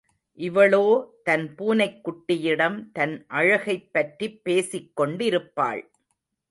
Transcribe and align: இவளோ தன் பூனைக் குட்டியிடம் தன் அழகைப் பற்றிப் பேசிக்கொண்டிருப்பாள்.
இவளோ 0.39 1.03
தன் 1.23 1.55
பூனைக் 1.55 2.01
குட்டியிடம் 2.03 2.91
தன் 2.93 3.25
அழகைப் 3.27 3.93
பற்றிப் 3.93 4.41
பேசிக்கொண்டிருப்பாள். 4.45 5.81